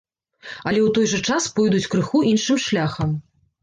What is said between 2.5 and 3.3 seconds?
шляхам.